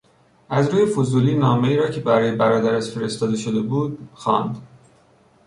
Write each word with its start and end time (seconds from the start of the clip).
از 0.49 0.69
روی 0.69 0.85
فضولی 0.85 1.35
نامهای 1.35 1.75
را 1.77 1.89
که 1.89 2.01
برای 2.01 2.35
برادرش 2.35 2.89
فرستاده 2.89 3.37
شده 3.37 3.61
بود 3.61 4.09
خواند. 4.13 4.67